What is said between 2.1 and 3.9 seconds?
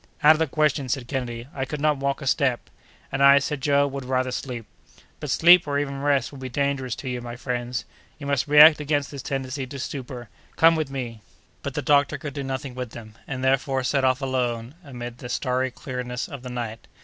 a step." "And I," said Joe,